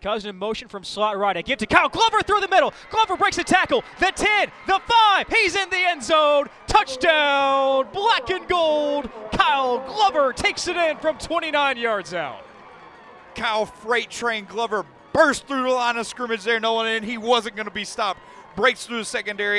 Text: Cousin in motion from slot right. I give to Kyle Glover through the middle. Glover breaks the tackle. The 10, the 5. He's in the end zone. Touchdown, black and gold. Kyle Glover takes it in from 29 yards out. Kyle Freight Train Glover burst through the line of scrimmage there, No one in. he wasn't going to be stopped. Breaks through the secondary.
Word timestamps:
Cousin 0.00 0.30
in 0.30 0.36
motion 0.36 0.68
from 0.68 0.82
slot 0.82 1.18
right. 1.18 1.36
I 1.36 1.42
give 1.42 1.58
to 1.58 1.66
Kyle 1.66 1.88
Glover 1.88 2.22
through 2.22 2.40
the 2.40 2.48
middle. 2.48 2.72
Glover 2.90 3.16
breaks 3.16 3.36
the 3.36 3.44
tackle. 3.44 3.84
The 3.98 4.12
10, 4.14 4.50
the 4.66 4.80
5. 4.86 5.28
He's 5.28 5.54
in 5.56 5.68
the 5.68 5.76
end 5.78 6.02
zone. 6.02 6.46
Touchdown, 6.66 7.88
black 7.92 8.30
and 8.30 8.48
gold. 8.48 9.10
Kyle 9.32 9.78
Glover 9.86 10.32
takes 10.32 10.68
it 10.68 10.76
in 10.76 10.96
from 10.98 11.18
29 11.18 11.76
yards 11.76 12.14
out. 12.14 12.44
Kyle 13.34 13.66
Freight 13.66 14.10
Train 14.10 14.44
Glover 14.46 14.84
burst 15.12 15.46
through 15.46 15.62
the 15.64 15.68
line 15.68 15.96
of 15.96 16.06
scrimmage 16.06 16.44
there, 16.44 16.60
No 16.60 16.72
one 16.74 16.86
in. 16.86 17.02
he 17.02 17.18
wasn't 17.18 17.56
going 17.56 17.66
to 17.68 17.72
be 17.72 17.84
stopped. 17.84 18.20
Breaks 18.56 18.86
through 18.86 18.98
the 18.98 19.04
secondary. 19.04 19.58